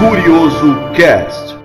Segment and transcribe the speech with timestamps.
[0.00, 1.58] Curioso Cast.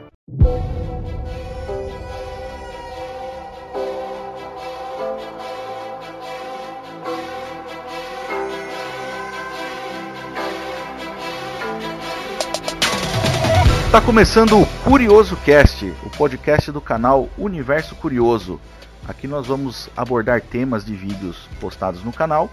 [13.86, 18.60] Está começando o Curioso Cast, o podcast do canal Universo Curioso.
[19.08, 22.52] Aqui nós vamos abordar temas de vídeos postados no canal,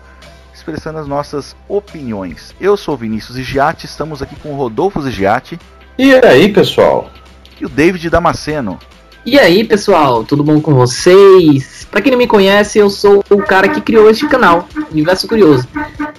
[0.54, 2.54] expressando as nossas opiniões.
[2.60, 5.58] Eu sou Vinícius Igiati, estamos aqui com Rodolfo Zigiati.
[5.98, 7.10] E aí, pessoal?
[7.60, 8.78] E o David Damasceno.
[9.24, 11.86] E aí, pessoal, tudo bom com vocês?
[11.90, 15.68] Para quem não me conhece, eu sou o cara que criou este canal, Universo Curioso.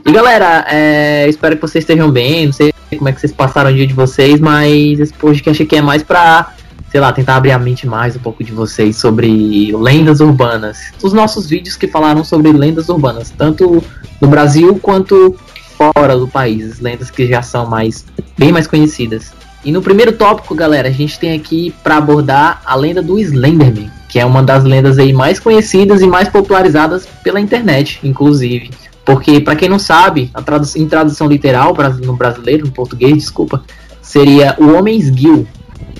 [0.06, 3.72] E galera, é, espero que vocês estejam bem, não sei como é que vocês passaram
[3.72, 6.54] o dia de vocês, mas esse podcast aqui é mais pra,
[6.92, 10.94] sei lá, tentar abrir a mente mais um pouco de vocês sobre lendas urbanas.
[11.02, 13.84] Os nossos vídeos que falaram sobre lendas urbanas, tanto
[14.22, 15.36] no Brasil quanto
[15.76, 18.06] fora do país, lendas que já são mais
[18.38, 19.34] bem mais conhecidas.
[19.66, 23.90] E no primeiro tópico, galera, a gente tem aqui para abordar a lenda do Slenderman,
[24.10, 28.72] que é uma das lendas aí mais conhecidas e mais popularizadas pela internet, inclusive.
[29.06, 33.64] Porque, para quem não sabe, tradu em tradução literal no brasileiro, no português, desculpa,
[34.02, 35.48] seria o Homem Esguio.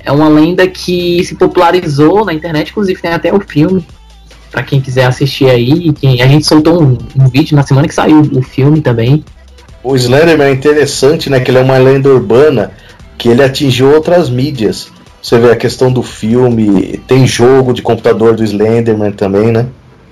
[0.04, 3.86] É uma lenda que se popularizou na internet, inclusive tem até o filme.
[4.52, 7.96] Para quem quiser assistir aí, quem, a gente soltou um, um, vídeo na semana que
[7.96, 9.24] saiu o filme também.
[9.82, 11.40] O Slenderman é interessante, né?
[11.40, 12.72] Que ele é uma lenda urbana
[13.18, 14.92] que ele atingiu outras mídias.
[15.22, 19.68] Você vê a questão do filme, tem jogo de computador do Slenderman também, né?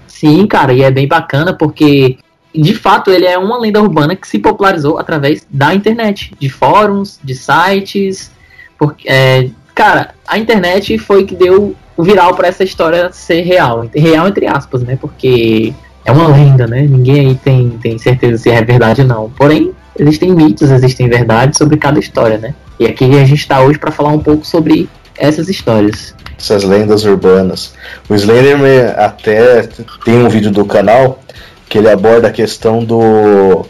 [0.08, 2.18] Sim, cara, e é bem bacana porque
[2.54, 7.20] de fato, ele é uma lenda urbana que se popularizou através da internet, de fóruns,
[7.24, 8.32] de sites.
[8.78, 13.88] Porque, é, cara, a internet foi que deu o viral para essa história ser real.
[13.96, 14.98] Real entre aspas, né?
[15.00, 16.82] Porque é uma lenda, né?
[16.82, 19.30] Ninguém aí tem, tem certeza se é verdade ou não.
[19.30, 22.54] Porém, existem mitos, existem verdades sobre cada história, né?
[22.82, 26.16] E aqui a gente está hoje para falar um pouco sobre essas histórias.
[26.36, 27.76] Essas lendas urbanas.
[28.10, 29.70] O Slenderman até
[30.04, 31.20] tem um vídeo do canal
[31.70, 33.68] que ele aborda a questão do,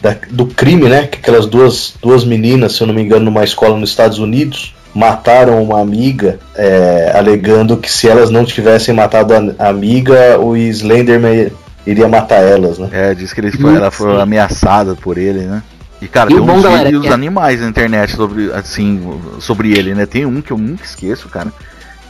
[0.00, 1.06] da, do crime, né?
[1.06, 4.74] Que aquelas duas, duas meninas, se eu não me engano, numa escola nos Estados Unidos,
[4.94, 11.52] mataram uma amiga, é, alegando que se elas não tivessem matado a, amiga, o Slenderman
[11.86, 12.88] iria matar elas, né?
[12.90, 15.62] É, diz que ele foi, ela foi ameaçada por ele, né?
[16.04, 17.14] E cara, e tem uns galera, vídeos é...
[17.14, 20.04] animais na internet sobre, assim, sobre ele, né?
[20.04, 21.50] Tem um que eu nunca esqueço, cara,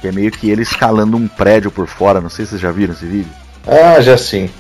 [0.01, 2.73] que é meio que ele escalando um prédio por fora, não sei se vocês já
[2.73, 3.31] viram esse vídeo.
[3.65, 4.51] Ah, já sim.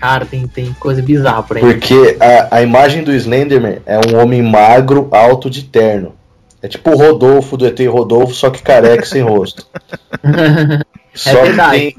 [0.00, 1.62] Cara, tem, tem coisa bizarra por aí.
[1.62, 6.14] Porque a, a imagem do Slenderman é um homem magro, alto de terno.
[6.62, 9.66] É tipo o Rodolfo do ET Rodolfo, só que careca sem rosto.
[11.14, 11.96] só é que tem,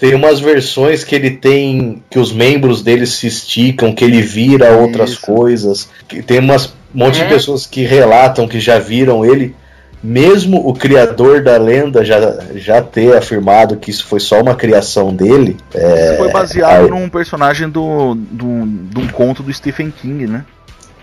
[0.00, 2.02] tem umas versões que ele tem.
[2.10, 5.88] que os membros dele se esticam, que ele vira outras coisas.
[6.08, 7.24] Que tem umas um monte é.
[7.24, 9.54] de pessoas que relatam que já viram ele
[10.02, 15.14] mesmo o criador da lenda já, já ter afirmado que isso foi só uma criação
[15.14, 15.56] dele.
[15.74, 16.90] É, foi baseado aí...
[16.90, 20.44] num personagem do, do, de um conto do Stephen King, né?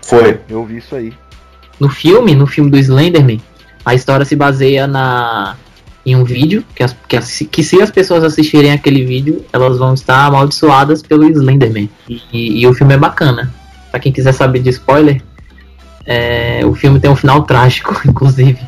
[0.02, 0.40] Foi.
[0.48, 1.12] Eu vi isso aí.
[1.78, 3.40] No filme, no filme do Slenderman,
[3.84, 5.54] a história se baseia na
[6.10, 9.78] em um vídeo que, as, que, as, que se as pessoas assistirem aquele vídeo, elas
[9.78, 11.88] vão estar amaldiçoadas pelo Slenderman.
[12.08, 13.52] E, e, e o filme é bacana.
[13.90, 15.22] Pra quem quiser saber de spoiler,
[16.04, 18.58] é, o filme tem um final trágico, inclusive.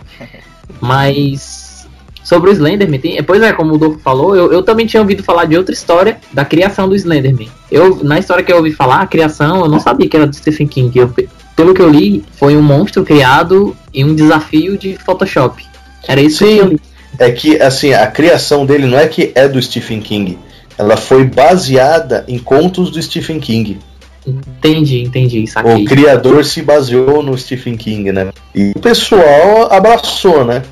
[0.81, 1.89] Mas
[2.23, 5.22] sobre o Slenderman, tem, pois é, como o Dolfo falou, eu, eu também tinha ouvido
[5.22, 7.49] falar de outra história da criação do Slenderman.
[7.71, 10.37] Eu, na história que eu ouvi falar, a criação, eu não sabia que era do
[10.37, 10.97] Stephen King.
[10.97, 11.12] Eu,
[11.57, 15.65] pelo que eu li, foi um monstro criado em um desafio de Photoshop.
[16.07, 16.81] Era isso Sim, que eu li.
[17.20, 20.38] É que, assim, a criação dele não é que é do Stephen King.
[20.78, 23.78] Ela foi baseada em contos do Stephen King.
[24.26, 25.47] Entendi, entendi.
[25.47, 25.84] Saquei.
[25.84, 28.30] O criador se baseou no Stephen King, né?
[28.54, 30.62] E o pessoal abraçou, né?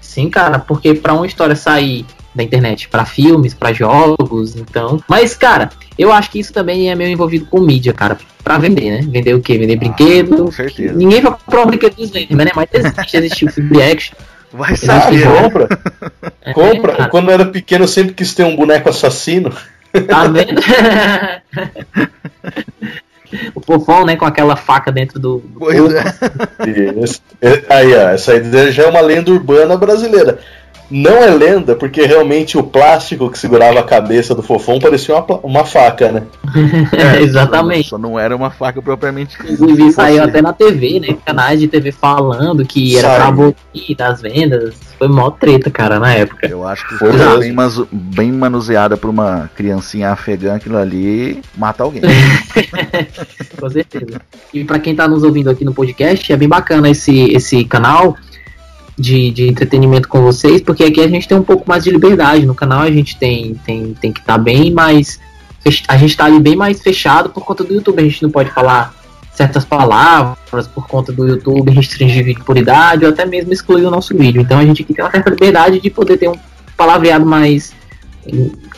[0.00, 2.04] Sim, cara, porque para uma história sair
[2.34, 5.00] da internet para filmes, para jogos, então.
[5.08, 8.18] Mas, cara, eu acho que isso também é meio envolvido com mídia, cara.
[8.42, 9.06] Pra vender, né?
[9.08, 9.56] Vender o quê?
[9.56, 10.44] Vender ah, brinquedo.
[10.44, 10.94] Com certeza.
[10.94, 12.50] Ninguém vai comprar um brinquedo dos né?
[12.54, 14.16] Mas existe, existe o filme action.
[14.52, 15.26] Vai saber.
[15.26, 15.68] Ah, compra.
[16.42, 17.08] É, compra.
[17.08, 19.52] Quando eu era pequeno, eu sempre quis ter um boneco assassino.
[20.08, 20.60] Tá vendo?
[23.54, 25.38] o fofão, né, com aquela faca dentro do.
[25.38, 26.04] do pois é.
[27.68, 30.38] Aí, ó, essa aí já é uma lenda urbana brasileira.
[30.90, 35.40] Não é lenda, porque realmente o plástico que segurava a cabeça do fofão parecia uma,
[35.42, 36.22] uma faca, né?
[36.96, 37.88] É, Exatamente.
[37.88, 39.36] Só não era uma faca propriamente.
[39.48, 41.16] Inclusive saiu até na TV, né?
[41.24, 44.74] Canais de TV falando que era pra abolir das vendas.
[44.98, 46.46] Foi mó treta, cara, na época.
[46.46, 47.54] Eu acho que foi bem,
[47.92, 52.02] bem manuseada por uma criancinha afegã, aquilo ali mata alguém.
[53.58, 54.20] Com certeza.
[54.54, 58.16] E pra quem tá nos ouvindo aqui no podcast, é bem bacana esse, esse canal
[58.98, 62.46] de, de entretenimento com vocês, porque aqui a gente tem um pouco mais de liberdade.
[62.46, 65.20] No canal a gente tem, tem, tem que estar tá bem mais.
[65.88, 68.00] A gente está ali bem mais fechado por conta do YouTube.
[68.00, 68.94] A gente não pode falar
[69.32, 73.90] certas palavras por conta do YouTube, restringir vídeo por idade ou até mesmo excluir o
[73.90, 74.40] nosso vídeo.
[74.40, 76.38] Então a gente aqui tem uma certa liberdade de poder ter um
[76.76, 77.74] palavreado mais,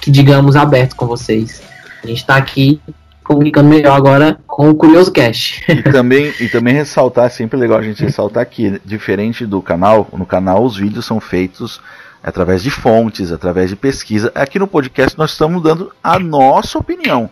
[0.01, 1.63] que digamos, aberto com vocês.
[2.03, 2.81] A gente está aqui
[3.29, 5.63] comunicando melhor agora com o Curioso Cast.
[5.69, 10.09] E também, e também ressaltar, é sempre legal a gente ressaltar que, diferente do canal,
[10.15, 11.79] no canal os vídeos são feitos
[12.23, 14.33] através de fontes, através de pesquisa.
[14.35, 17.29] Aqui no podcast nós estamos dando a nossa opinião,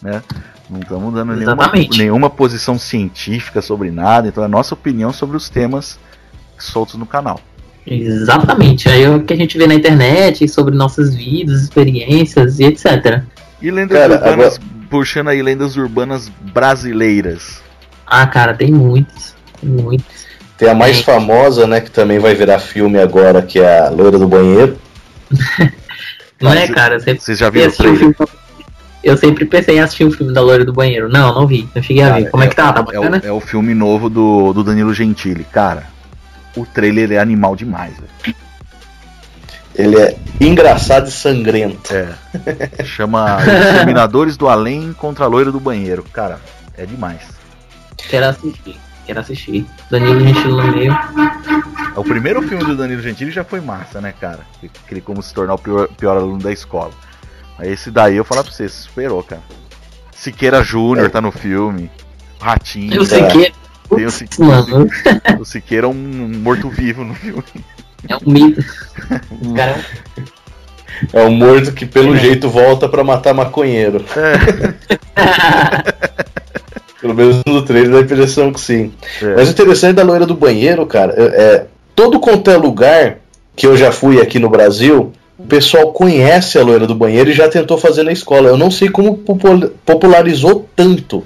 [0.00, 0.22] né?
[0.70, 5.36] Não estamos dando nenhuma, nenhuma posição científica sobre nada, então é a nossa opinião sobre
[5.36, 5.98] os temas
[6.56, 7.40] soltos no canal.
[7.84, 12.64] Exatamente, aí é o que a gente vê na internet sobre nossas vidas, experiências e
[12.64, 13.22] etc.
[13.60, 17.62] E lendas Cara, urbanas agora puxando aí lendas urbanas brasileiras.
[18.06, 19.34] Ah, cara, tem muitos.
[19.58, 20.26] Tem muitos.
[20.58, 21.02] Tem a mais é.
[21.02, 24.76] famosa, né, que também vai virar filme agora, que é a Loira do Banheiro.
[26.38, 27.00] não é, cara?
[27.00, 28.14] Vocês já viram o trailer?
[29.02, 31.08] Eu sempre pensei em assistir o um filme da Loira do Banheiro.
[31.08, 31.66] Não, não vi.
[31.74, 32.30] Não cheguei cara, a ver.
[32.30, 32.70] Como é, é que tá?
[32.70, 33.16] Tá bacana?
[33.24, 35.44] É o, é o filme novo do, do Danilo Gentili.
[35.44, 35.84] Cara,
[36.54, 38.36] o trailer é animal demais, velho.
[39.74, 41.92] Ele é engraçado e sangrento.
[41.94, 42.14] É.
[42.84, 46.04] Chama Exterminadores do Além contra a Loira do Banheiro.
[46.12, 46.40] Cara,
[46.76, 47.22] é demais.
[47.96, 48.76] Quero assistir.
[49.06, 49.66] Quero assistir.
[49.90, 50.98] Danilo Gentili no meio.
[51.96, 54.40] O primeiro filme do Danilo Gentili já foi massa, né, cara?
[54.84, 56.92] Aquele como se tornar o pior, pior aluno da escola.
[57.58, 59.42] Aí esse daí eu falar pra você, se superou, cara.
[60.12, 61.08] Siqueira Júnior é.
[61.08, 61.90] tá no filme.
[62.40, 63.00] Ratinho.
[63.00, 63.52] O Siqueira.
[63.94, 64.54] Tem o Siqueira.
[65.38, 67.44] o Siqueira é um morto-vivo no filme.
[68.08, 68.64] É um mito.
[69.54, 69.80] cara
[71.12, 72.18] é um morto que pelo é.
[72.18, 74.04] jeito volta para matar maconheiro.
[74.16, 74.74] É.
[77.00, 78.92] pelo menos no trailer dá a impressão que sim.
[79.20, 79.34] É.
[79.34, 81.66] Mas o interessante da loira do banheiro, cara, é, é
[81.96, 83.18] todo quanto é lugar
[83.56, 87.34] que eu já fui aqui no Brasil, o pessoal conhece a loira do banheiro e
[87.34, 88.48] já tentou fazer na escola.
[88.48, 89.18] Eu não sei como
[89.84, 91.24] popularizou tanto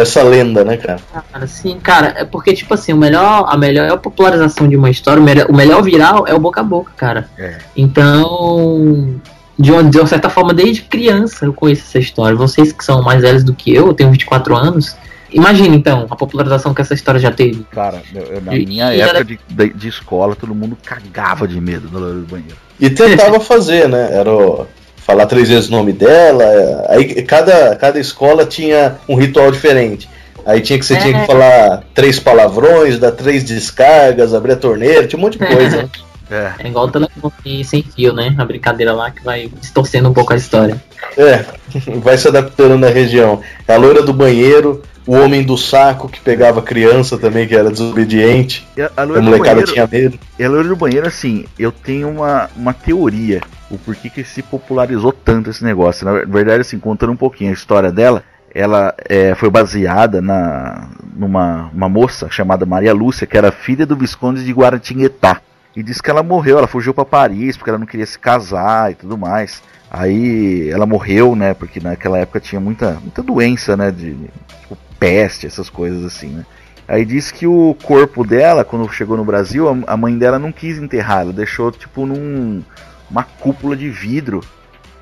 [0.00, 1.00] essa lenda, né, cara?
[1.32, 5.20] Cara, sim, cara, é porque, tipo assim, o melhor, a melhor popularização de uma história,
[5.20, 7.28] o melhor, o melhor viral é o boca a boca, cara.
[7.38, 7.58] É.
[7.76, 9.20] Então,
[9.58, 12.36] de uma, de uma certa forma, desde criança eu conheço essa história.
[12.36, 14.96] Vocês que são mais velhos do que eu, eu tenho 24 anos.
[15.30, 17.66] Imagina então a popularização que essa história já teve.
[17.70, 19.24] Cara, eu, na minha e época era...
[19.24, 19.38] de,
[19.74, 22.56] de, escola, todo mundo cagava de medo no banheiro.
[22.80, 24.08] E tentava fazer, né?
[24.12, 24.66] Era o
[25.08, 26.84] falar três vezes o nome dela.
[26.86, 30.06] Aí cada, cada escola tinha um ritual diferente.
[30.44, 30.98] Aí tinha que você é.
[30.98, 35.46] tinha que falar três palavrões, dar três descargas, abrir a torneira, tinha um monte de
[35.46, 35.88] coisa.
[36.30, 36.52] É.
[36.58, 38.34] é igual o telefone sem fio, né?
[38.38, 40.82] A brincadeira lá que vai distorcendo um pouco a história.
[41.16, 41.44] É,
[42.00, 43.40] vai se adaptando na região.
[43.66, 48.66] A loira do banheiro, o homem do saco que pegava criança também, que era desobediente.
[48.76, 50.18] E a, a, a molecada banheiro, tinha medo.
[50.38, 53.40] E a loira do banheiro, assim, eu tenho uma, uma teoria
[53.70, 56.04] o porquê que se popularizou tanto esse negócio.
[56.04, 58.22] Na verdade, assim, contando um pouquinho a história dela,
[58.54, 63.96] ela é, foi baseada na numa uma moça chamada Maria Lúcia, que era filha do
[63.96, 65.40] Visconde de Guaratinguetá.
[65.78, 68.90] E disse que ela morreu, ela fugiu para Paris porque ela não queria se casar
[68.90, 69.62] e tudo mais.
[69.88, 71.54] Aí ela morreu, né?
[71.54, 73.92] Porque naquela época tinha muita, muita doença, né?
[73.92, 74.12] De,
[74.60, 76.44] tipo, peste, essas coisas assim, né?
[76.88, 80.78] Aí disse que o corpo dela, quando chegou no Brasil, a mãe dela não quis
[80.78, 82.60] enterrar, ela deixou tipo num
[83.08, 84.40] uma cúpula de vidro,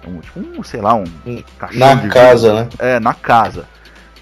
[0.06, 1.42] um, tipo um, sei lá, um, um
[1.72, 2.76] na casa, vidro.
[2.78, 2.96] né?
[2.96, 3.64] É, na casa.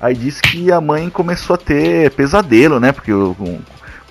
[0.01, 2.93] Aí disse que a mãe começou a ter pesadelo, né?
[2.93, 3.59] Porque com,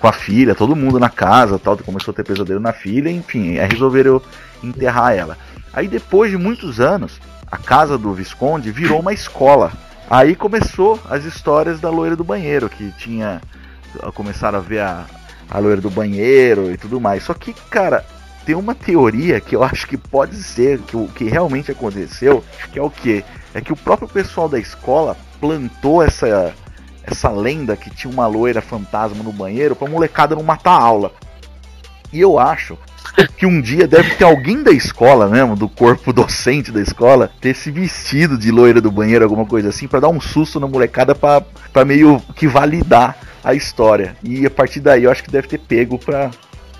[0.04, 3.56] com a filha, todo mundo na casa, tal, começou a ter pesadelo na filha, enfim,
[3.56, 4.20] aí resolveram
[4.62, 5.38] enterrar ela.
[5.72, 7.18] Aí depois de muitos anos,
[7.50, 9.72] a casa do Visconde virou uma escola.
[10.10, 13.40] Aí começou as histórias da loira do banheiro, que tinha.
[14.12, 15.06] Começaram a ver a,
[15.50, 17.22] a loira do banheiro e tudo mais.
[17.22, 18.04] Só que, cara,
[18.44, 22.78] tem uma teoria que eu acho que pode ser que o que realmente aconteceu, que
[22.78, 23.24] é o que?
[23.54, 26.54] É que o próprio pessoal da escola plantou essa
[27.06, 31.12] essa lenda que tinha uma loira fantasma no banheiro pra molecada não matar a aula.
[32.12, 32.78] E eu acho
[33.36, 37.54] que um dia deve ter alguém da escola mesmo, do corpo docente da escola, ter
[37.54, 41.14] se vestido de loira do banheiro, alguma coisa assim, para dar um susto na molecada
[41.14, 44.16] para meio que validar a história.
[44.22, 46.30] E a partir daí eu acho que deve ter pego pra,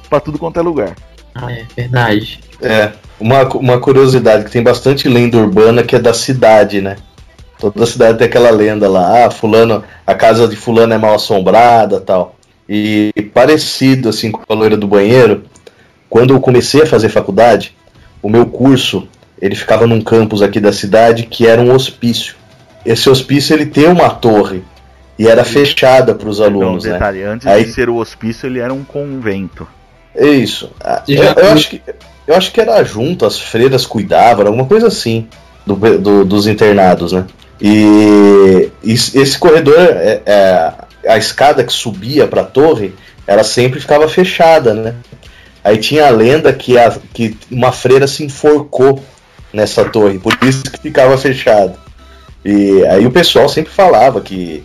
[0.09, 0.95] pra tudo quanto é lugar.
[1.35, 2.41] Ah, é verdade.
[2.63, 6.97] É, uma, uma curiosidade que tem bastante lenda urbana que é da cidade, né?
[7.59, 12.01] Toda cidade tem aquela lenda lá, ah, fulano, a casa de fulano é mal assombrada
[12.01, 12.37] tal.
[12.69, 15.45] E parecido assim com a loira do banheiro,
[16.09, 17.77] quando eu comecei a fazer faculdade,
[18.23, 19.07] o meu curso
[19.41, 22.35] ele ficava num campus aqui da cidade que era um hospício.
[22.85, 24.63] Esse hospício ele tem uma torre
[25.19, 26.85] e era fechada para os alunos.
[26.85, 27.27] Um detalhe, né?
[27.27, 27.65] antes Aí...
[27.65, 29.67] de ser o hospício ele era um convento.
[30.15, 30.71] É isso.
[30.81, 31.83] Ah, eu, eu, acho que,
[32.27, 35.27] eu acho que era junto, as freiras cuidavam, alguma coisa assim,
[35.67, 37.27] do, do, dos internados, né?
[37.61, 40.73] E, esse corredor, é, é,
[41.07, 42.95] a escada que subia para a torre,
[43.27, 44.95] ela sempre ficava fechada, né?
[45.63, 49.03] Aí tinha a lenda que, a, que uma freira se enforcou
[49.53, 51.75] nessa torre, por isso que ficava fechado.
[52.45, 54.63] E aí o pessoal sempre falava que,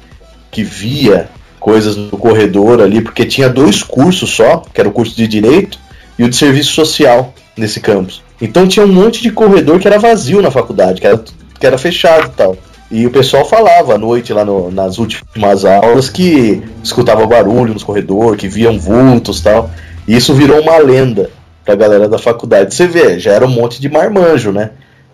[0.51, 1.29] que via
[1.59, 5.79] coisas no corredor ali, porque tinha dois cursos só, que era o curso de Direito
[6.17, 8.21] e o de Serviço Social nesse campus.
[8.41, 11.23] Então tinha um monte de corredor que era vazio na faculdade, que era,
[11.59, 12.57] que era fechado e tal.
[12.91, 17.83] E o pessoal falava à noite lá no, nas últimas aulas que escutava barulho nos
[17.83, 19.69] corredores, que viam vultos e tal.
[20.07, 21.29] E isso virou uma lenda
[21.63, 22.73] pra galera da faculdade.
[22.73, 24.71] Você vê, já era um monte de marmanjo, né?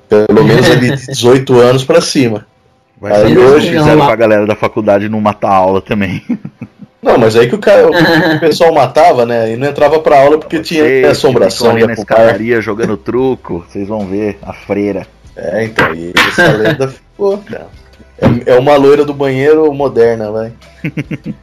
[0.07, 2.45] Pelo menos ali de 18 anos para cima.
[2.99, 6.23] Vai aí hoje fizeram pra galera da faculdade não matar a aula também.
[7.03, 9.53] Não, mas aí que o, cara, o pessoal matava, né?
[9.53, 11.69] E não entrava pra aula porque Vocês tinha assombração.
[11.69, 15.05] Ali na escadaria jogando truco, vocês vão ver a freira.
[15.35, 16.91] É, então, e essa lenda
[17.47, 17.67] cara.
[18.17, 20.53] É, é uma loira do banheiro moderna, vai.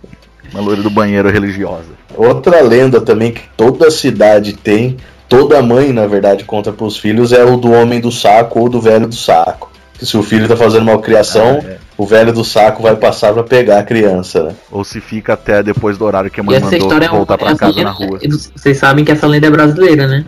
[0.52, 1.90] uma loira do banheiro religiosa.
[2.14, 4.96] Outra lenda também que toda cidade tem,
[5.28, 8.80] toda mãe, na verdade, conta pros filhos, é o do homem do saco ou do
[8.80, 11.78] velho do saco que se o filho tá fazendo malcriação, ah, é.
[11.96, 14.54] o velho do saco vai passar para pegar a criança, né?
[14.68, 17.56] Ou se fica até depois do horário que a mãe mandou é voltar é para
[17.56, 18.18] casa lenda, na rua.
[18.56, 20.24] Vocês sabem que essa lenda é brasileira, né?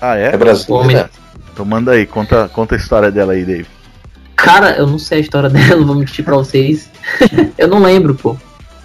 [0.00, 0.34] Ah, é?
[0.34, 1.08] É brasileira.
[1.52, 3.66] Então manda aí, conta, conta a história dela aí, Dave.
[4.36, 6.90] Cara, eu não sei a história dela, vou mentir pra vocês.
[7.56, 8.36] eu não lembro, pô.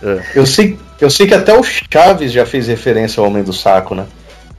[0.03, 0.21] É.
[0.35, 3.95] Eu, sei, eu sei que até o Chaves já fez referência ao Homem do Saco,
[3.95, 4.05] né?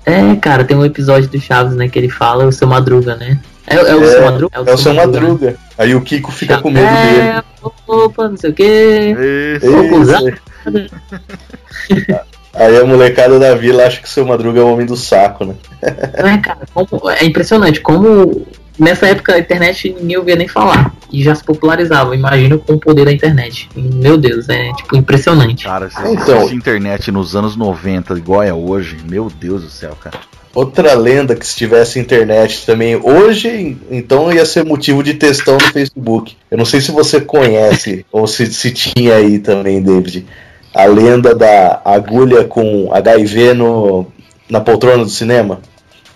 [0.04, 3.38] É, cara, tem um episódio do Chaves, né, que ele fala o seu Madruga, né?
[3.66, 4.56] É, é o é, seu Madruga?
[4.56, 5.28] É o, é o seu Madruga.
[5.28, 5.56] Madruga.
[5.76, 7.42] Aí o Kiko fica Já com medo é, dele.
[7.86, 9.14] Opa, não sei o quê.
[9.56, 9.66] Isso.
[12.54, 15.44] Aí a molecada da vila acha que o seu Madruga é o homem do saco,
[15.44, 15.54] né?
[15.82, 18.46] É, cara, como, é impressionante como
[18.78, 20.92] nessa época a internet ninguém ouvia nem falar.
[21.10, 23.68] E já se popularizava, imagina com o poder da internet.
[23.74, 25.64] Meu Deus, é tipo impressionante.
[25.64, 30.18] Cara, se então, internet nos anos 90 igual é hoje, meu Deus do céu, cara.
[30.54, 35.72] Outra lenda que se tivesse internet também hoje, então ia ser motivo de textão no
[35.72, 36.36] Facebook.
[36.50, 40.26] Eu não sei se você conhece ou se, se tinha aí também, David.
[40.74, 44.06] A lenda da agulha com HIV no,
[44.48, 45.60] na poltrona do cinema.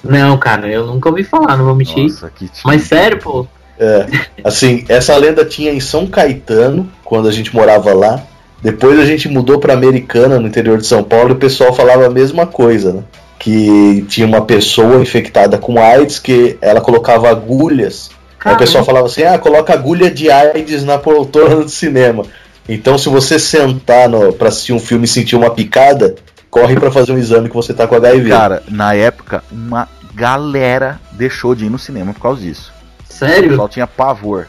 [0.02, 2.04] Não, cara, eu nunca ouvi falar, não vou mentir.
[2.04, 2.32] Nossa,
[2.64, 3.47] Mas sério, pô.
[3.78, 4.06] É,
[4.44, 8.23] assim, essa lenda tinha em São Caetano, quando a gente morava lá.
[8.61, 12.06] Depois a gente mudou para Americana, no interior de São Paulo, e o pessoal falava
[12.06, 13.02] a mesma coisa, né?
[13.42, 18.09] que tinha uma pessoa infectada com AIDS que ela colocava agulhas.
[18.44, 22.25] Aí o pessoal falava assim: ah, coloca agulha de AIDS na poltrona do cinema.
[22.68, 26.14] Então, se você sentar no, pra assistir um filme e sentir uma picada,
[26.52, 28.28] corre para fazer um exame que você tá com HIV.
[28.28, 32.71] Cara, na época, uma galera deixou de ir no cinema por causa disso.
[33.09, 33.47] Sério?
[33.47, 34.47] O pessoal tinha pavor.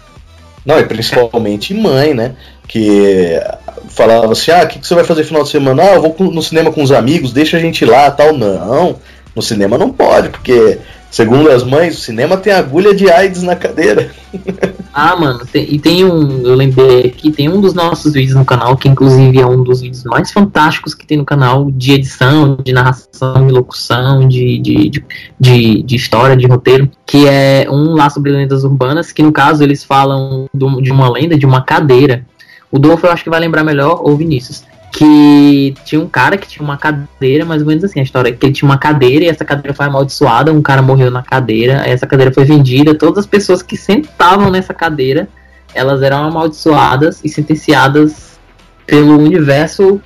[0.66, 2.36] Não, e principalmente mãe, né?
[2.68, 3.40] Que
[3.88, 5.82] falava assim: ah, o que, que você vai fazer no final de semana?
[5.82, 8.34] Ah, eu vou no cinema com os amigos, deixa a gente ir lá tal.
[8.34, 9.00] Não,
[9.34, 10.80] no cinema não pode, porque
[11.14, 14.10] Segundo as mães, o cinema tem agulha de AIDS na cadeira.
[14.96, 16.46] Ah, mano, tem, e tem um.
[16.46, 19.82] Eu lembrei que tem um dos nossos vídeos no canal, que inclusive é um dos
[19.82, 24.90] vídeos mais fantásticos que tem no canal, de edição, de narração, de locução, de, de,
[24.92, 25.06] de,
[25.40, 29.64] de, de história, de roteiro, que é um lá sobre lendas urbanas, que no caso
[29.64, 32.24] eles falam do, de uma lenda de uma cadeira.
[32.70, 36.48] O Dolfo eu acho que vai lembrar melhor, ou Vinícius que tinha um cara que
[36.48, 39.28] tinha uma cadeira, mais ou menos assim, a história, que ele tinha uma cadeira e
[39.28, 43.26] essa cadeira foi amaldiçoada, um cara morreu na cadeira, essa cadeira foi vendida, todas as
[43.26, 45.28] pessoas que sentavam nessa cadeira,
[45.74, 48.40] elas eram amaldiçoadas e sentenciadas
[48.86, 50.00] pelo universo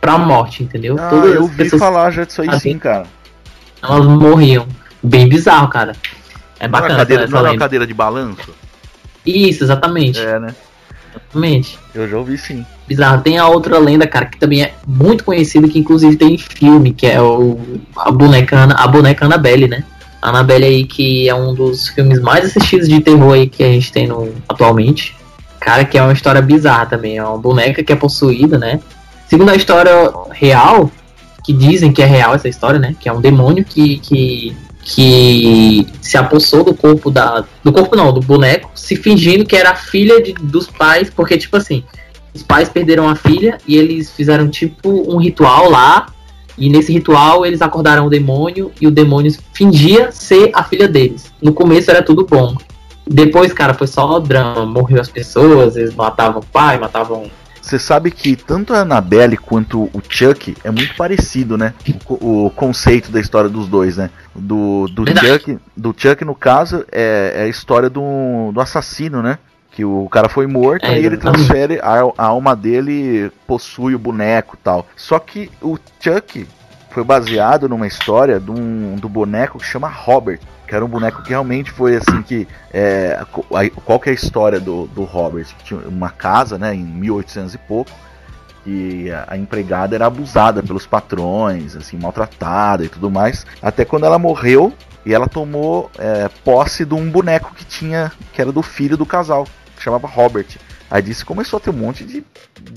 [0.00, 0.96] pra morte, entendeu?
[0.98, 3.06] Ah, todas eu vi falar já disso aí sim, cara.
[3.80, 4.66] Elas morriam.
[5.00, 5.94] Bem bizarro, cara.
[6.58, 6.94] É bacana.
[6.94, 8.52] Não é, cadeira, não é uma cadeira de balanço?
[9.24, 10.18] Isso, exatamente.
[10.18, 10.54] É, né?
[11.10, 11.78] Exatamente.
[11.94, 12.66] Eu já ouvi sim.
[12.92, 13.22] Bizarro.
[13.22, 17.06] Tem a outra lenda, cara, que também é muito conhecida, que inclusive tem filme, que
[17.06, 17.58] é o
[17.96, 19.82] a boneca, a boneca Annabelle, né?
[20.20, 23.68] A Annabelle aí, que é um dos filmes mais assistidos de terror aí que a
[23.68, 25.16] gente tem no, atualmente.
[25.58, 27.16] Cara, que é uma história bizarra também.
[27.16, 28.80] É uma boneca que é possuída, né?
[29.26, 30.90] Segundo a história real,
[31.42, 32.94] que dizem que é real essa história, né?
[33.00, 37.44] Que é um demônio que, que que se apossou do corpo da.
[37.62, 41.56] Do corpo não, do boneco, se fingindo que era filha de, dos pais, porque, tipo
[41.56, 41.84] assim,
[42.34, 46.06] os pais perderam a filha e eles fizeram tipo um ritual lá.
[46.56, 51.32] E nesse ritual eles acordaram o demônio e o demônio fingia ser a filha deles.
[51.40, 52.54] No começo era tudo bom.
[53.06, 54.64] Depois, cara, foi só drama.
[54.64, 59.84] Morreu as pessoas, eles matavam o pai, matavam Você sabe que tanto a Annabelle quanto
[59.92, 61.74] o Chuck é muito parecido, né?
[62.08, 64.10] O, o conceito da história dos dois, né?
[64.34, 69.38] Do, do Chuck, do Chuck, no caso, é, é a história do, do assassino, né?
[69.72, 73.98] Que o cara foi morto, é, aí ele transfere, a, a alma dele possui o
[73.98, 74.86] boneco tal.
[74.94, 76.46] Só que o Chuck
[76.90, 80.40] foi baseado numa história de um, do boneco que chama Robert
[80.72, 83.22] que era um boneco que realmente foi assim que é,
[83.84, 85.44] qual que é a história do, do Robert?
[85.58, 87.90] Que tinha uma casa né em 1800 e pouco
[88.64, 94.06] e a, a empregada era abusada pelos patrões assim maltratada e tudo mais até quando
[94.06, 94.72] ela morreu
[95.04, 99.04] e ela tomou é, posse de um boneco que tinha que era do filho do
[99.04, 99.46] casal
[99.82, 100.46] que chamava Robert
[100.88, 102.22] Aí disse começou a ter um monte de,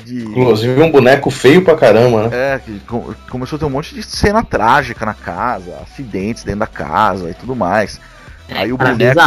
[0.05, 0.23] de.
[0.23, 2.53] Inclusive um boneco feio pra caramba, né?
[2.55, 2.81] É, que
[3.29, 7.33] começou a ter um monte de cena trágica na casa, acidentes dentro da casa e
[7.33, 7.99] tudo mais.
[8.47, 9.19] É, Aí o boneco.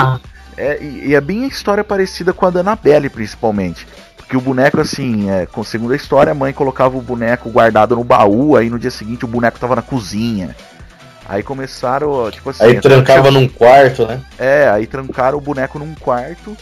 [0.57, 3.87] É, e, e, é bem a história parecida com a da Annabelle, principalmente.
[4.17, 7.95] Porque o boneco, assim, é, com segundo a história, a mãe colocava o boneco guardado
[7.95, 10.57] no baú, aí no dia seguinte o boneco tava na cozinha.
[11.29, 12.65] Aí começaram, tipo assim.
[12.65, 14.19] Aí trancava num quarto, né?
[14.39, 16.57] É, aí trancaram o boneco num quarto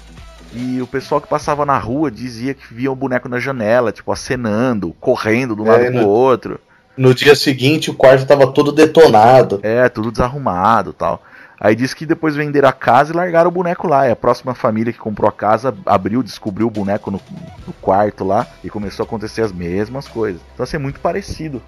[0.52, 4.10] e o pessoal que passava na rua dizia que via um boneco na janela, tipo,
[4.12, 6.60] acenando, correndo de um lado é, pro outro.
[6.96, 9.60] No dia seguinte o quarto tava todo detonado.
[9.62, 11.22] É, tudo desarrumado tal.
[11.58, 14.06] Aí disse que depois venderam a casa e largaram o boneco lá.
[14.08, 17.20] E a próxima família que comprou a casa abriu, descobriu o boneco no,
[17.66, 20.40] no quarto lá e começou a acontecer as mesmas coisas.
[20.54, 21.62] Então assim, é muito parecido.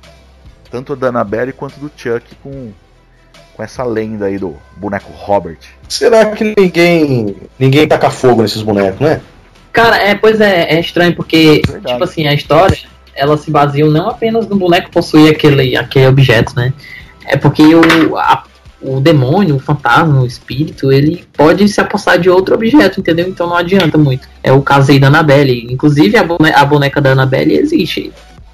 [0.71, 2.73] Tanto da Annabelle quanto do Chuck com,
[3.59, 5.59] com essa lenda aí do boneco Robert.
[5.89, 9.21] Será que ninguém ninguém taca fogo nesses bonecos, né?
[9.73, 11.93] Cara, é, pois é, é estranho porque, Verdade.
[11.93, 12.79] tipo assim, a história,
[13.17, 16.73] ela se baseia não apenas no boneco possuir aquele, aquele objeto, né?
[17.27, 18.45] É porque o, a,
[18.81, 23.27] o demônio, o fantasma, o espírito, ele pode se apossar de outro objeto, entendeu?
[23.27, 24.29] Então não adianta muito.
[24.41, 25.67] É o caso aí da Annabelle.
[25.69, 28.13] Inclusive a boneca, a boneca da Annabelle existe.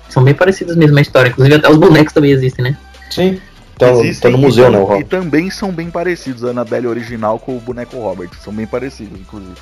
[0.08, 1.28] São bem parecidas mesmo a história.
[1.28, 2.76] Inclusive até os bonecos também existem, né?
[3.10, 3.38] Sim.
[3.74, 7.56] Então, tá no museu, né, o E também são bem parecidos a Annabelle original com
[7.56, 8.30] o boneco Robert.
[8.40, 9.54] São bem parecidos, inclusive.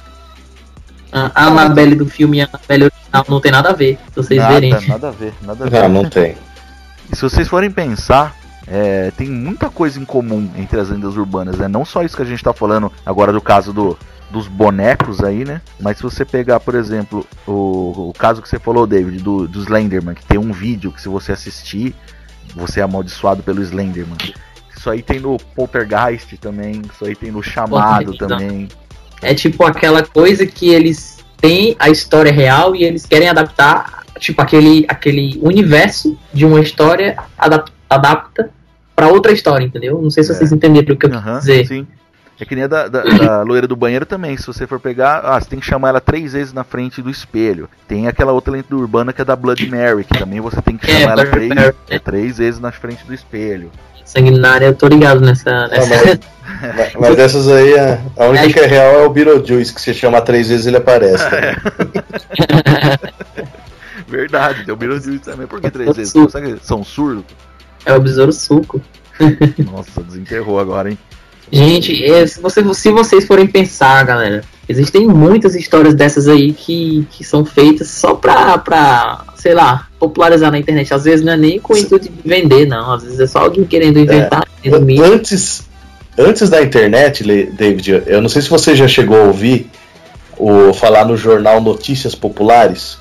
[1.10, 4.40] A Annabelle do filme e a Annabelle original não tem nada a ver, se vocês
[4.40, 4.70] nada, verem.
[4.86, 5.82] Nada a ver, nada a ver.
[5.82, 6.36] Não, não tem.
[7.10, 8.34] E se vocês forem pensar,
[8.66, 11.68] é, tem muita coisa em comum entre as lendas urbanas, né?
[11.68, 13.98] Não só isso que a gente tá falando agora do caso do,
[14.30, 15.60] dos bonecos aí, né?
[15.80, 19.60] Mas se você pegar, por exemplo, o, o caso que você falou, David, do, do
[19.60, 21.94] Slenderman, que tem um vídeo que se você assistir,
[22.54, 24.16] você é amaldiçoado pelo Slenderman.
[24.76, 28.68] Isso aí tem no Poltergeist também, isso aí tem no Chamado também.
[29.20, 34.42] É tipo aquela coisa que eles têm a história real e eles querem adaptar, tipo
[34.42, 37.16] aquele, aquele universo de uma história
[37.88, 38.50] adapta,
[38.94, 40.00] para outra história, entendeu?
[40.00, 40.34] Não sei se é.
[40.34, 41.66] vocês entenderam o que eu quis dizer.
[41.66, 41.86] Sim.
[42.42, 44.36] É que nem a da, da, da, loira do banheiro também.
[44.36, 47.08] Se você for pegar, ah, você tem que chamar ela três vezes na frente do
[47.08, 47.68] espelho.
[47.86, 50.90] Tem aquela outra lenda urbana que é da Blood Mary, que também você tem que
[50.90, 51.52] é, chamar ela três,
[51.88, 53.70] é, três vezes na frente do espelho.
[54.04, 55.68] Sanguinária, eu tô ligado nessa.
[55.68, 55.94] nessa...
[55.94, 56.18] Ah,
[56.76, 59.94] mas, mas, dessas aí, a, a única que é real é o Beetlejuice, que se
[59.94, 61.24] chama três vezes ele aparece.
[61.30, 61.56] Né?
[64.08, 65.46] Verdade, tem o Beetlejuice também.
[65.46, 66.12] Por que três vezes?
[66.12, 67.24] Será são surdos?
[67.86, 68.82] É o besouro suco.
[69.70, 70.98] Nossa, desenterrou agora, hein?
[71.52, 77.06] Gente, é, se, você, se vocês forem pensar, galera, existem muitas histórias dessas aí que,
[77.10, 80.94] que são feitas só pra, pra, sei lá, popularizar na internet.
[80.94, 82.94] Às vezes não é nem com o intuito de vender, não.
[82.94, 84.46] Às vezes é só alguém querendo inventar.
[84.64, 84.70] É,
[85.02, 85.68] antes,
[86.16, 89.70] antes da internet, David, eu não sei se você já chegou a ouvir
[90.38, 92.96] o falar no jornal Notícias Populares.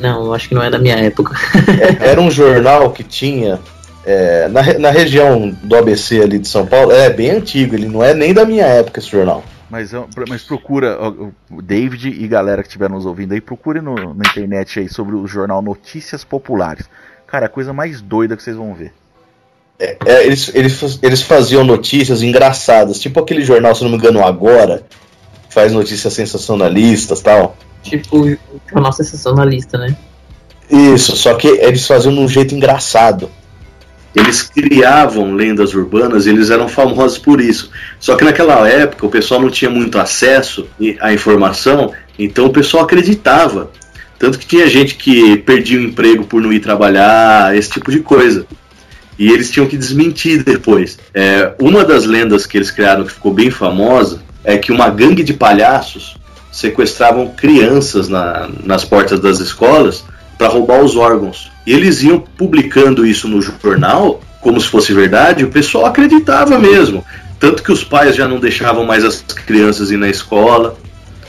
[0.00, 1.34] Não, acho que não é da minha época.
[2.00, 3.58] É, era um jornal que tinha
[4.08, 8.02] é, na, na região do ABC ali de São Paulo, é bem antigo, ele não
[8.02, 9.44] é nem da minha época esse jornal.
[9.68, 9.90] Mas,
[10.26, 10.96] mas procura,
[11.50, 15.14] o David e galera que estiver nos ouvindo aí, procure no, na internet aí sobre
[15.14, 16.88] o jornal Notícias Populares.
[17.26, 18.94] Cara, a coisa mais doida que vocês vão ver.
[19.78, 24.24] É, é, eles, eles, eles faziam notícias engraçadas, tipo aquele jornal, se não me engano,
[24.24, 24.84] agora,
[25.50, 27.54] faz notícias sensacionalistas tal.
[27.82, 28.38] Tipo o
[28.72, 29.94] jornal sensacionalista, né?
[30.70, 33.30] Isso, só que eles faziam de um jeito engraçado
[34.14, 37.70] eles criavam lendas urbanas e eles eram famosos por isso.
[38.00, 40.66] Só que naquela época o pessoal não tinha muito acesso
[41.00, 43.70] à informação, então o pessoal acreditava.
[44.18, 48.00] Tanto que tinha gente que perdia o emprego por não ir trabalhar, esse tipo de
[48.00, 48.46] coisa.
[49.16, 50.98] E eles tinham que desmentir depois.
[51.14, 55.22] É, uma das lendas que eles criaram que ficou bem famosa é que uma gangue
[55.22, 56.16] de palhaços
[56.50, 60.04] sequestravam crianças na, nas portas das escolas
[60.36, 61.50] para roubar os órgãos.
[61.66, 67.04] E eles iam publicando isso no jornal, como se fosse verdade, o pessoal acreditava mesmo.
[67.38, 70.76] Tanto que os pais já não deixavam mais as crianças ir na escola,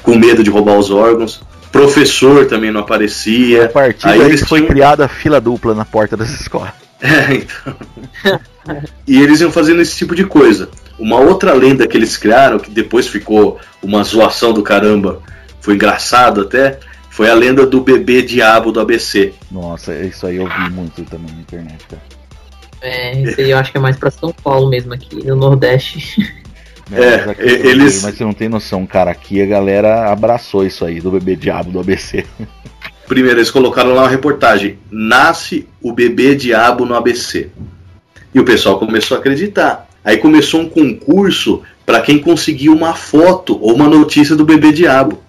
[0.02, 1.42] com medo de roubar os órgãos.
[1.72, 3.66] professor também não aparecia.
[3.66, 6.72] A partir Aí daí eles foi tinham- criada a fila dupla na porta das escolas.
[7.02, 8.40] É, então.
[9.08, 10.68] e eles iam fazendo esse tipo de coisa.
[10.98, 15.22] Uma outra lenda que eles criaram, que depois ficou uma zoação do caramba,
[15.62, 16.78] foi engraçado até,
[17.20, 19.34] foi a lenda do bebê diabo do ABC.
[19.52, 22.02] Nossa, isso aí eu vi muito também na internet, cara.
[22.82, 26.00] É, isso aí eu acho que é mais pra São Paulo mesmo, aqui no Nordeste.
[26.90, 29.12] É, mas sei, eles- Mas você não tem noção, cara.
[29.12, 32.26] Aqui a galera abraçou isso aí do bebê diabo do ABC.
[33.06, 37.50] Primeiro, eles colocaram lá uma reportagem: Nasce o bebê diabo no ABC.
[38.34, 39.90] E o pessoal começou a acreditar.
[40.06, 45.20] Aí começou um concurso para quem conseguia uma foto ou uma notícia do bebê diabo.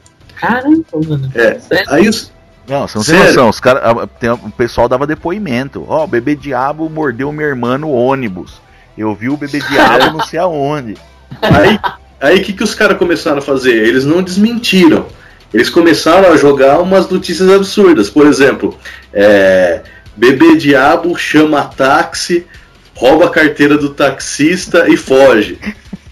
[0.41, 1.31] Caramba, mano.
[1.35, 1.59] É.
[1.59, 1.85] Sério?
[1.89, 2.33] Aí os,
[2.69, 3.27] Não, você não tem Sério?
[3.29, 3.49] noção.
[3.49, 5.85] Os cara, a- tem- o pessoal dava depoimento.
[5.89, 8.61] Ó, o bebê diabo mordeu minha irmã no ônibus.
[8.97, 10.97] Eu vi o bebê diabo não sei aonde.
[11.43, 11.79] Aí,
[12.21, 13.75] aí que, que os caras começaram a fazer?
[13.75, 15.07] Eles não desmentiram.
[15.53, 18.09] Eles começaram a jogar umas notícias absurdas.
[18.09, 18.79] Por exemplo,
[19.13, 19.81] é,
[20.17, 22.47] bebê diabo chama táxi,
[22.95, 25.59] rouba a carteira do taxista e foge.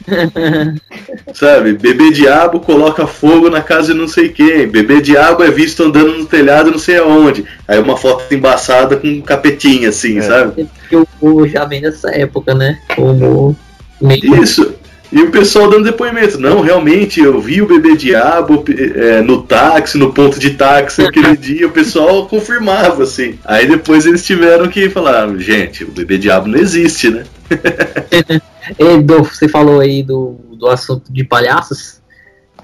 [1.34, 1.72] Sabe?
[1.74, 4.66] Bebê diabo coloca fogo na casa de não sei quem.
[4.66, 7.44] Bebê diabo é visto andando no telhado não sei aonde.
[7.66, 10.22] Aí uma foto embaçada com um capetinha assim, É.
[10.22, 10.68] sabe?
[10.92, 12.78] O humor já vem dessa época, né?
[12.96, 13.56] O humor
[14.00, 14.42] meio.
[14.42, 14.74] Isso.
[15.10, 16.38] E o pessoal dando depoimento.
[16.38, 18.62] Não, realmente, eu vi o bebê diabo
[18.94, 23.38] é, no táxi, no ponto de táxi aquele dia, o pessoal confirmava, assim.
[23.44, 27.24] Aí depois eles tiveram que falar, gente, o bebê diabo não existe, né?
[28.78, 32.02] Ei, Dolfo, você falou aí do, do assunto de palhaços.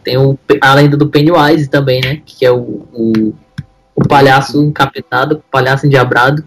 [0.03, 2.21] Tem o, a lenda do Pennywise também, né?
[2.27, 3.35] Que é o, o,
[3.95, 6.45] o palhaço encapetado, o palhaço endiabrado.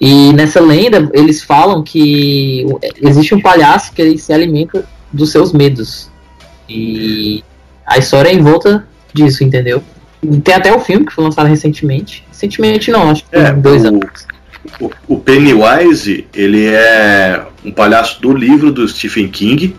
[0.00, 2.64] E nessa lenda, eles falam que
[3.02, 6.08] existe um palhaço que ele se alimenta dos seus medos.
[6.68, 7.42] E
[7.86, 9.82] a história é em volta disso, entendeu?
[10.44, 12.24] Tem até o filme que foi lançado recentemente.
[12.30, 14.26] Recentemente não, acho que É, dois o- anos.
[14.80, 19.74] O, o Pennywise, ele é um palhaço do livro do Stephen King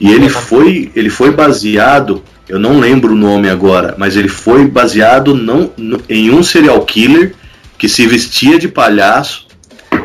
[0.00, 4.66] e ele foi, ele foi baseado, eu não lembro o nome agora, mas ele foi
[4.66, 5.70] baseado não,
[6.08, 7.34] em um serial killer
[7.76, 9.46] que se vestia de palhaço,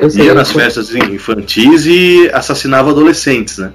[0.01, 3.71] Eu sei, ia nas festas infantis e assassinava adolescentes, né?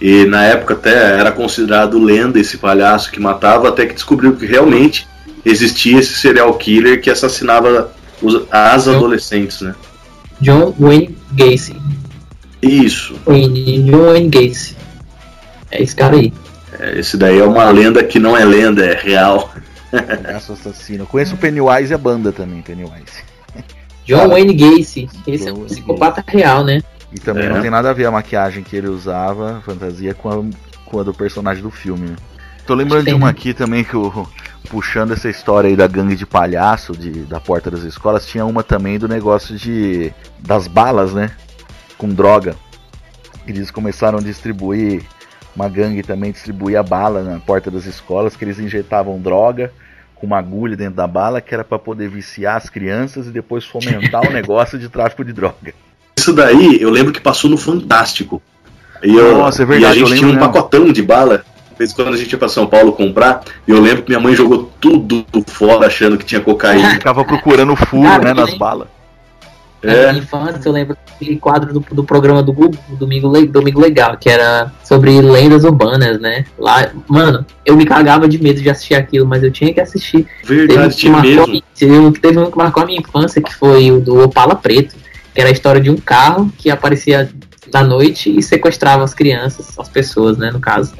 [0.00, 4.44] E na época até era considerado lenda esse palhaço que matava, até que descobriu que
[4.46, 5.06] realmente
[5.44, 9.74] existia esse serial killer que assassinava os- as Então- adolescentes, né?
[10.40, 11.76] John Wayne Gacy.
[12.60, 13.14] Isso.
[13.26, 14.76] Wayne, John Wayne Gacy.
[15.70, 16.32] É esse cara aí.
[16.78, 19.52] É, Esse daí é uma lenda que não é lenda, é real.
[19.90, 21.04] Palhaço assassino.
[21.04, 23.22] Eu conheço o Pennywise e a banda também, Pennywise.
[24.04, 25.08] John Wayne Gacy.
[25.26, 26.82] Esse é John um Wayne psicopata real, né?
[27.12, 27.48] E também É.
[27.48, 30.44] não tem nada a ver a maquiagem que ele usava, fantasia, com a,
[30.84, 32.08] com a do personagem do filme.
[32.10, 32.16] né?
[32.66, 33.30] Tô lembrando de uma né?
[33.30, 34.26] aqui também que o.
[34.70, 38.62] Puxando essa história aí da gangue de palhaço de, da porta das escolas, tinha uma
[38.62, 40.10] também do negócio de.
[40.38, 41.30] das balas, né?
[41.98, 42.56] Com droga.
[43.46, 45.02] Eles começaram a distribuir.
[45.54, 49.70] Uma gangue também distribuía bala na porta das escolas, que eles injetavam droga
[50.24, 53.64] com uma agulha dentro da bala, que era para poder viciar as crianças e depois
[53.64, 55.74] fomentar o negócio de tráfico de droga.
[56.18, 58.42] Isso daí eu lembro que passou no Fantástico.
[59.02, 60.46] E eu, Nossa, é verdade, e a gente tinha um mesmo.
[60.52, 61.44] pacotão de bala.
[61.72, 64.08] De vez em quando a gente ia pra São Paulo comprar, e eu lembro que
[64.10, 66.90] minha mãe jogou tudo fora achando que tinha cocaína.
[66.92, 68.58] Ficava procurando furo, né, nas nem-
[69.84, 69.96] balas.
[70.02, 70.12] Na É.
[70.12, 74.16] minha infância, eu lembro daquele quadro do, do programa do Google, Domingo, Le- Domingo Legal,
[74.16, 76.44] que era sobre lendas urbanas, né?
[76.58, 80.26] Lá, mano, eu me cagava de medo de assistir aquilo, mas eu tinha que assistir.
[80.46, 81.62] Teve um Verdade, que tinha marcou, mesmo.
[81.78, 84.94] teve um- que marcou a minha infância, que foi o do Opala Preto,
[85.34, 87.28] que era a história de um carro que aparecia
[87.70, 90.92] da noite e sequestrava as crianças, as pessoas, né, no caso.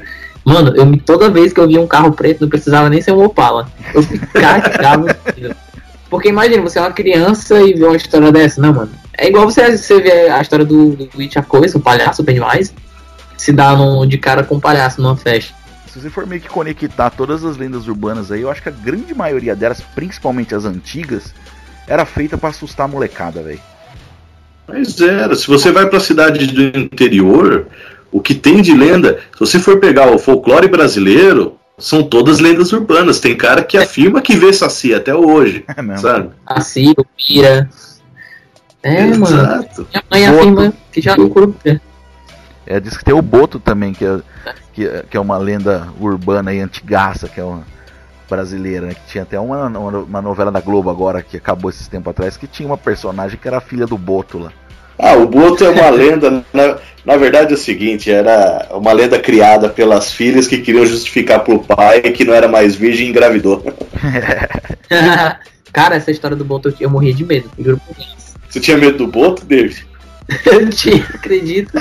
[0.43, 3.23] Mano, eu toda vez que eu via um carro preto, não precisava nem ser um
[3.23, 3.67] Opala.
[3.93, 5.15] Eu ficava.
[6.09, 8.61] Porque imagina, você é uma criança e vê uma história dessa.
[8.61, 8.91] Não, mano.
[9.17, 12.25] É igual você, você vê a história do, do It a Coisa, o palhaço, o
[12.25, 12.73] Pennywise,
[13.37, 15.53] se dá num- de cara com um palhaço numa festa.
[15.91, 18.71] Se você for meio que conectar todas as lendas urbanas aí, eu acho que a
[18.71, 21.33] grande maioria delas, principalmente as antigas,
[21.87, 23.61] era feita pra assustar a molecada, velho.
[24.67, 27.67] Mas era, se você vai pra cidade do interior,
[28.11, 32.71] o que tem de lenda, se você for pegar o folclore brasileiro, são todas lendas
[32.71, 33.19] urbanas.
[33.19, 36.01] Tem cara que afirma que vê Saci até hoje, É mesmo.
[36.01, 36.29] sabe?
[36.45, 37.69] Assim, o Pira.
[38.81, 39.25] É, mano.
[39.25, 39.87] Exato.
[39.91, 40.39] Minha mãe Boto.
[40.39, 41.81] afirma que já não curupira.
[42.67, 44.19] É, diz que tem o Boto também, que é,
[44.73, 47.63] que, que é uma lenda urbana e antigaça, que é uma
[48.29, 48.93] brasileira, né?
[48.95, 52.37] Que tinha até uma, uma, uma novela da Globo agora, que acabou esses tempos atrás,
[52.37, 54.51] que tinha uma personagem que era a filha do Boto lá.
[54.97, 56.43] Ah, o Boto é uma lenda.
[56.53, 61.41] Na, na verdade é o seguinte, era uma lenda criada pelas filhas que queriam justificar
[61.41, 63.63] pro pai que não era mais virgem e engravidou.
[65.71, 68.33] Cara, essa história do Boto eu morria de medo, juro por Deus.
[68.49, 69.85] Você tinha medo do Boto, David?
[70.45, 71.73] eu tinha, acredito.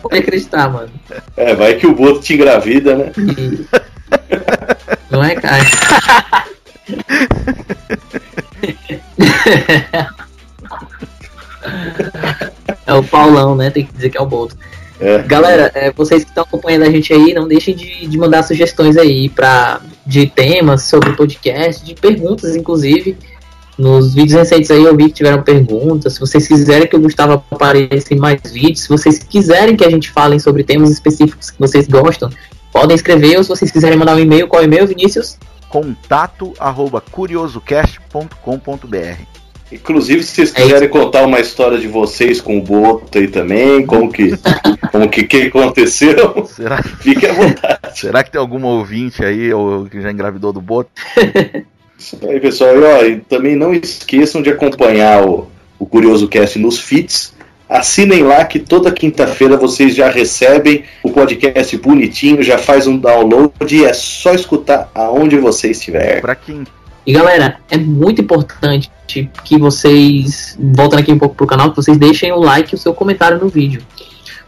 [0.00, 0.90] Pode acreditar, mano.
[1.36, 3.12] É, vai que o Boto te engravida, né?
[5.10, 5.62] Não é, cara?
[12.86, 13.70] é o Paulão, né?
[13.70, 14.56] Tem que dizer que é o Boto.
[15.00, 15.22] É.
[15.22, 18.98] Galera, é, vocês que estão acompanhando a gente aí, não deixem de, de mandar sugestões
[18.98, 23.16] aí pra, de temas sobre o podcast, de perguntas, inclusive.
[23.78, 26.14] Nos vídeos recentes aí eu vi que tiveram perguntas.
[26.14, 29.90] Se vocês quiserem que o Gustavo apareça em mais vídeos, se vocês quiserem que a
[29.90, 32.28] gente fale sobre temas específicos que vocês gostam,
[32.70, 33.38] podem escrever.
[33.38, 35.38] Ou se vocês quiserem mandar um e-mail, qual é o e-mail, Vinícius?
[35.70, 39.39] Contato arroba curiosocast.com.br
[39.72, 43.28] Inclusive, se vocês é quiserem é contar uma história de vocês com o Boto aí
[43.28, 44.32] também, como que,
[44.90, 46.82] como que, que aconteceu, Será?
[47.00, 47.98] fique à vontade.
[47.98, 50.90] Será que tem algum ouvinte aí ou que já engravidou do Boto?
[51.98, 52.76] Isso aí, pessoal.
[52.76, 57.34] E, ó, e também não esqueçam de acompanhar o, o Curioso Cast nos feeds.
[57.68, 63.52] Assinem lá que toda quinta-feira vocês já recebem o podcast bonitinho, já faz um download
[63.70, 66.20] e é só escutar aonde você estiver.
[66.20, 66.64] Para quem
[67.10, 68.88] e galera, é muito importante
[69.44, 72.78] que vocês, voltando aqui um pouco pro canal, que vocês deixem o like e o
[72.78, 73.82] seu comentário no vídeo.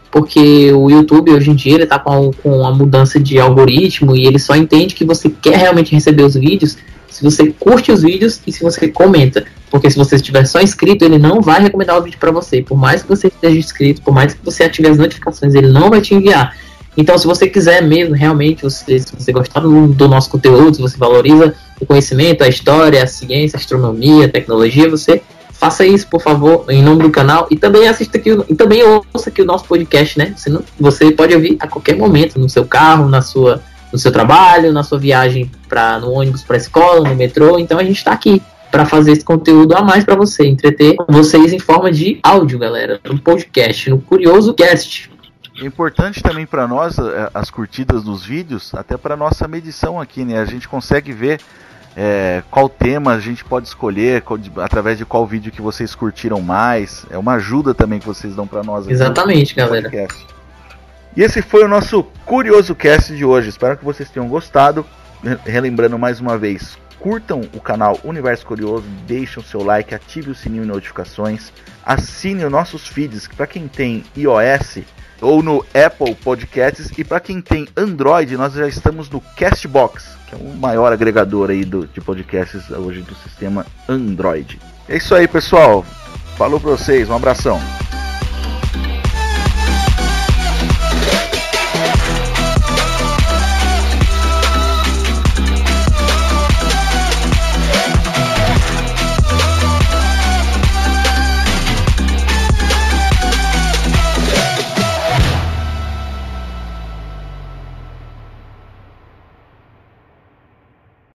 [0.09, 4.39] Porque o YouTube hoje em dia ele tá com, com mudança de algoritmo e ele
[4.39, 6.77] só entende que você quer realmente receber os vídeos
[7.09, 9.43] se você curte os vídeos e se você comenta.
[9.69, 12.61] Porque se você estiver só inscrito, ele não vai recomendar o vídeo para você.
[12.61, 15.89] Por mais que você esteja inscrito, por mais que você ative as notificações, ele não
[15.89, 16.55] vai te enviar.
[16.95, 20.81] Então, se você quiser mesmo, realmente, você, se você gostar do, do, nosso conteúdo, se
[20.81, 26.07] você valoriza o conhecimento, a história, a ciência, a astronomia, a tecnologia, você faça isso,
[26.07, 27.47] por favor, em nome do canal.
[27.49, 30.33] E também assista aqui, e também ouça aqui o nosso podcast, né?
[30.35, 34.11] Você, não, você pode ouvir a qualquer momento, no seu carro, na sua, no seu
[34.11, 37.57] trabalho, na sua viagem pra, no ônibus para a escola, no metrô.
[37.57, 41.53] Então, a gente está aqui para fazer esse conteúdo a mais para você, entreter vocês
[41.53, 45.12] em forma de áudio, galera, no podcast, no Curioso Cast.
[45.59, 50.25] É importante também para nós é, as curtidas dos vídeos, até para nossa medição aqui,
[50.25, 50.39] né?
[50.39, 51.39] A gente consegue ver
[51.95, 56.41] é, qual tema a gente pode escolher, qual, através de qual vídeo que vocês curtiram
[56.41, 57.05] mais.
[57.09, 58.85] É uma ajuda também que vocês dão para nós.
[58.85, 59.89] Aqui Exatamente, galera.
[59.89, 60.27] Podcast.
[61.15, 63.49] E esse foi o nosso Curioso Cast de hoje.
[63.49, 64.85] Espero que vocês tenham gostado.
[65.45, 70.35] Relembrando mais uma vez, curtam o canal Universo Curioso, deixem o seu like, ative o
[70.35, 71.51] sininho de notificações,
[71.85, 74.79] assine os nossos feeds, para quem tem iOS,
[75.19, 76.97] ou no Apple Podcasts.
[76.97, 81.49] E para quem tem Android, nós já estamos no Castbox, que é o maior agregador
[81.49, 84.57] aí do, de podcasts hoje do sistema Android.
[84.87, 85.83] É isso aí, pessoal.
[86.37, 87.59] Falou para vocês, um abração.